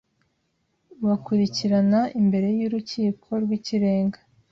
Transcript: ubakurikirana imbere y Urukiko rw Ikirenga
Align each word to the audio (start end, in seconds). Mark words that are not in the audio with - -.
ubakurikirana 1.03 1.99
imbere 2.19 2.47
y 2.57 2.61
Urukiko 2.67 3.29
rw 3.43 3.49
Ikirenga 3.57 4.19